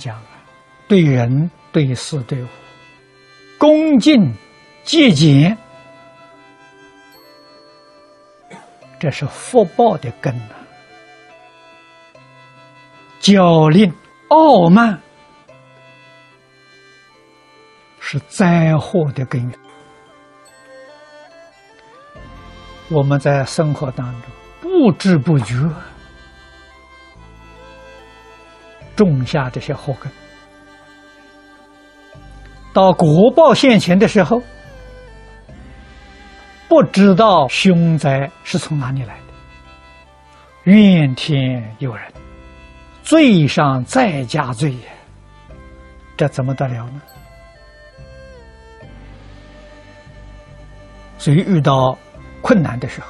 [0.00, 0.40] 讲啊，
[0.88, 2.46] 对人、对事、对物，
[3.58, 4.34] 恭敬、
[4.82, 5.54] 节俭，
[8.98, 10.54] 这是福报的根呐。
[13.20, 13.92] 骄吝、
[14.28, 14.98] 傲慢，
[18.00, 19.58] 是灾祸的根源。
[22.88, 24.22] 我们在生活当中
[24.60, 25.54] 不知不觉
[29.00, 30.12] 种下这些祸根，
[32.74, 34.42] 到国报现前的时候，
[36.68, 39.32] 不知道凶灾是从哪里来的，
[40.64, 42.04] 怨天尤人，
[43.02, 44.76] 罪上再加罪，
[46.14, 47.00] 这怎么得了呢？
[51.16, 51.96] 所以遇到。
[52.42, 53.06] 困难的时候，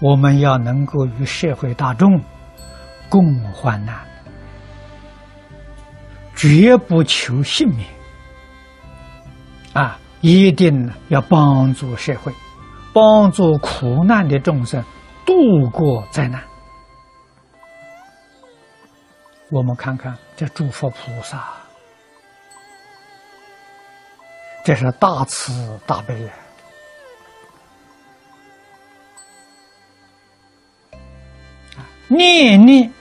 [0.00, 2.20] 我们要能够与社会大众
[3.08, 3.96] 共患难，
[6.34, 7.86] 绝不求性命
[9.74, 9.98] 啊！
[10.22, 12.30] 一定要帮助社会，
[12.92, 14.84] 帮助苦难的众生
[15.24, 15.32] 度
[15.70, 16.42] 过灾难。
[19.50, 21.42] 我们看看这诸佛菩萨。
[24.62, 26.32] 这是大慈大悲呀！
[32.10, 32.92] 念念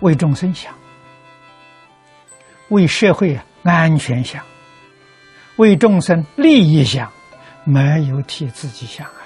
[0.00, 0.74] 为众生想，
[2.70, 4.44] 为社会安全想，
[5.56, 7.08] 为众生利益想，
[7.64, 9.22] 没有替自己想啊！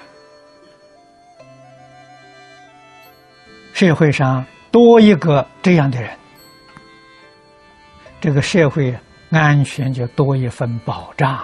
[3.73, 6.11] 社会上多一个这样的人，
[8.21, 8.95] 这个社会
[9.31, 11.43] 安全就多一份保障。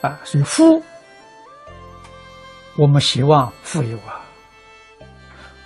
[0.00, 0.82] 啊，所以富，
[2.76, 4.17] 我们希望富有啊，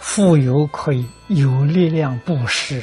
[0.03, 2.83] 富有可以有力量布施，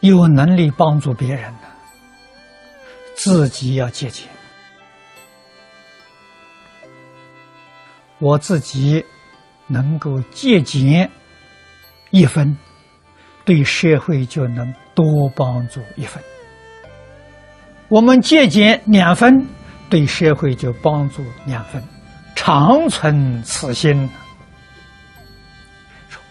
[0.00, 1.68] 有能力帮助别人呢，
[3.14, 4.28] 自己要节俭。
[8.18, 9.02] 我自己
[9.68, 11.08] 能够节俭
[12.10, 12.54] 一分，
[13.44, 16.22] 对社会就能多帮助一分。
[17.88, 19.46] 我们节俭两分，
[19.88, 21.82] 对社会就帮助两分，
[22.40, 24.08] 长存此心，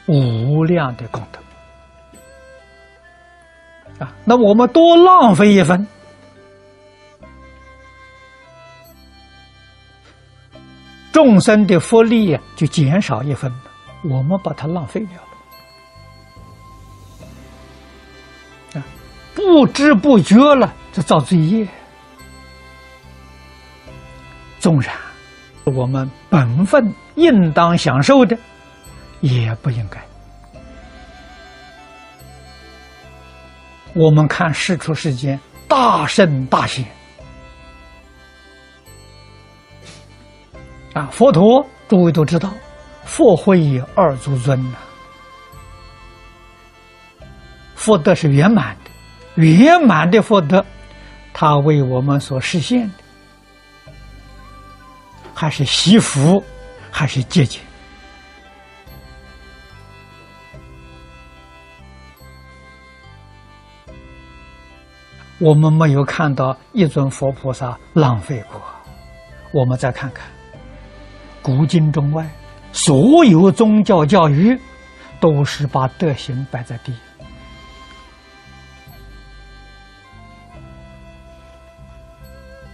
[0.08, 1.40] 无量的功德
[4.04, 4.16] 啊！
[4.24, 5.86] 那我们多浪费一分，
[11.12, 13.54] 众生的福利就减少一分，
[14.06, 15.22] 我们把它浪费掉
[18.74, 18.86] 了啊！
[19.36, 20.74] 不知不觉了。
[20.94, 21.68] 就造罪业，
[24.58, 24.96] 纵然
[25.72, 28.38] 我们本分应当享受的，
[29.22, 30.00] 也不应该。
[33.94, 36.86] 我们看世出世间大圣大贤
[40.94, 42.52] 啊，佛陀诸位都知道，
[43.06, 44.78] 佛会二足尊呐，
[47.76, 48.92] 福德是圆满的，
[49.42, 50.64] 圆满的福德。
[51.34, 52.94] 他为我们所实现的，
[55.40, 56.44] 还是惜福，
[56.90, 57.62] 还是节俭？
[65.40, 68.60] 我们没有看到一尊佛菩萨浪费过。
[69.52, 70.28] 我们再看看，
[71.44, 72.28] 古今中外，
[72.72, 74.60] 所有宗教教育，
[75.20, 76.96] 都是把德行摆在第一。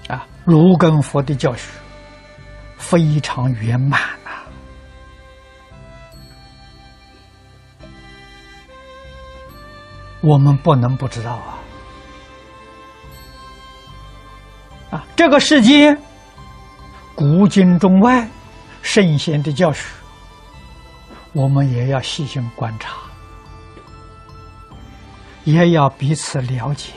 [0.08, 1.70] 啊，如根佛的教学
[2.94, 4.30] 非常圆满呐，
[10.22, 11.58] 我们不能不知道啊！
[14.92, 15.98] 啊，这个世界
[17.16, 18.30] 古今中外
[18.84, 19.90] 圣贤的教学，
[21.32, 22.94] 我们也要细心观察，
[25.46, 26.94] 也要彼此了解。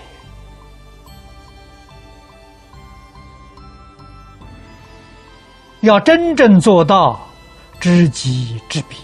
[5.86, 7.16] 要真正做到
[7.78, 8.96] 知己知彼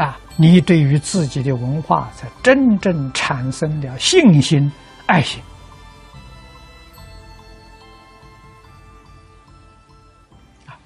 [0.00, 4.72] 啊，你对于自己的文化才真正产生了信心、
[5.04, 5.38] 爱心。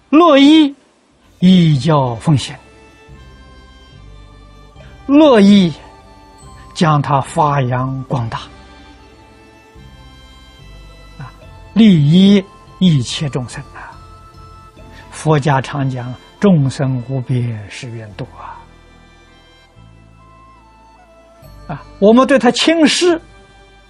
[0.08, 0.74] 乐意
[1.38, 2.58] 依教奉献，
[5.06, 5.72] 乐意
[6.74, 8.40] 将它发扬光大。
[11.80, 12.44] 利益
[12.78, 13.96] 一切众生啊。
[15.10, 18.60] 佛家常讲众生无边誓愿度啊。
[21.68, 23.18] 啊，我们对他轻视，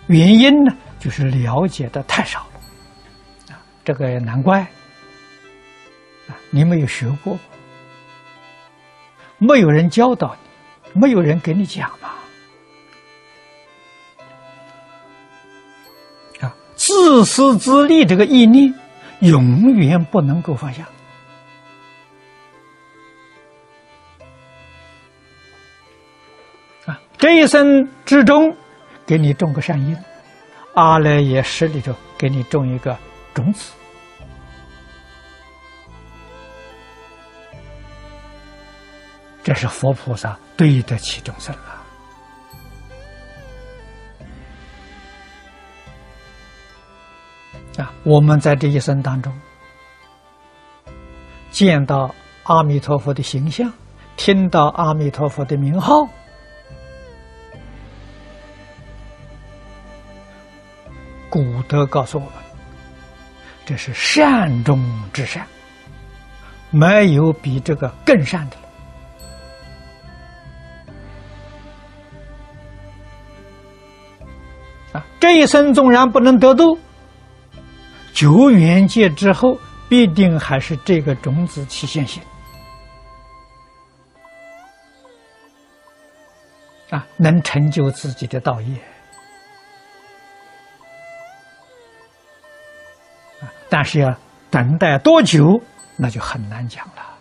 [0.07, 3.53] 原因呢，就是了解的太少了。
[3.53, 4.61] 啊，这个也难怪。
[6.29, 7.37] 啊，你没有学过，
[9.39, 10.37] 没有人教导
[10.93, 12.10] 你，没有人给你讲嘛。
[16.91, 18.75] 自私自利这个意念，
[19.21, 20.83] 永远不能够放下。
[26.85, 28.53] 啊这一生之中，
[29.07, 29.97] 给你种个善因，
[30.75, 32.99] 阿赖耶识里头给你种一个
[33.33, 33.71] 种子，
[39.45, 41.80] 这是佛菩萨对得起众生啊！
[47.81, 49.33] 啊，我们在这一生当中，
[51.51, 53.73] 见到阿弥陀佛的形象，
[54.17, 56.07] 听到阿弥陀佛的名号。
[61.31, 62.33] 古德告诉我们，
[63.65, 65.47] 这是善中之善，
[66.71, 68.63] 没有比这个更善的了。
[74.93, 76.77] 啊，这一生纵然不能得度，
[78.21, 79.59] 九缘界之后，
[79.89, 82.23] 必定还是这个种子起现行。
[86.91, 88.79] 啊，能成就自己的道业。
[93.71, 94.15] 但是要
[94.51, 95.59] 等待多久，
[95.97, 97.19] 那就很难讲了。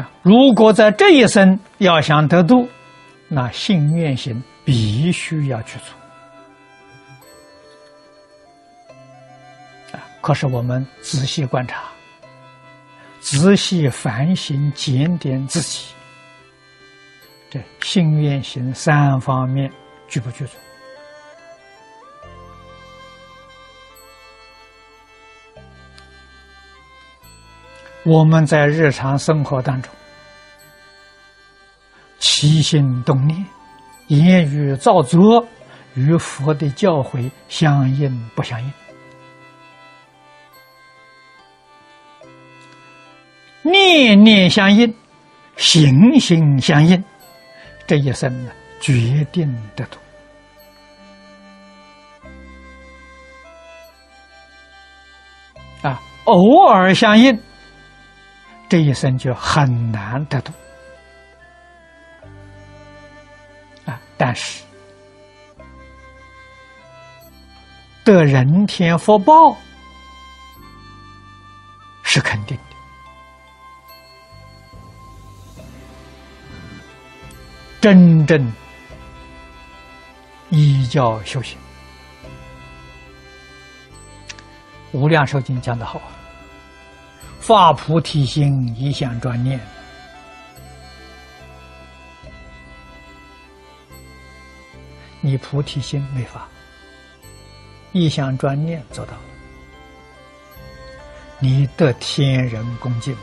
[0.00, 2.68] 啊，如果在这一生要想得度，
[3.26, 5.86] 那信愿行必须要去做。
[9.92, 11.84] 啊，可是我们仔细观察，
[13.20, 15.86] 仔细反省检点自己，
[17.50, 19.70] 这心愿行三方面
[20.08, 20.52] 具不具足？
[28.04, 29.92] 我们在日常生活当中，
[32.18, 33.46] 起心动念、
[34.08, 35.46] 言语造作，
[35.94, 38.72] 与佛的教诲相应不相应？
[43.62, 44.94] 念念相应，
[45.56, 47.02] 心心相应，
[47.86, 48.50] 这一生呢，
[48.80, 49.98] 决定得度。
[55.82, 57.38] 啊，偶尔相应。
[58.68, 60.50] 这一生就很难得度
[63.84, 64.00] 啊！
[64.16, 64.62] 但是
[68.02, 69.54] 得人天福报
[77.82, 78.52] 真正
[80.50, 81.58] 依教修行，
[84.96, 86.00] 《无量寿经》讲的好。
[87.40, 89.58] 发菩提心，一向专念。
[95.20, 96.46] 你菩提心没发，
[97.90, 99.20] 一向专念做到了，
[101.40, 103.16] 你得天人恭敬，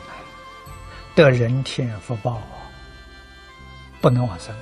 [1.16, 2.42] 得人天福报，
[4.02, 4.56] 不能往生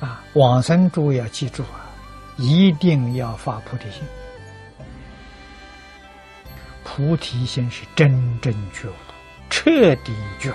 [0.00, 0.06] 啊！
[0.06, 1.88] 啊，往生诸要记住啊，
[2.36, 4.02] 一定要发菩提心。
[6.82, 8.92] 菩提心是真正觉悟，
[9.50, 10.54] 彻底觉悟。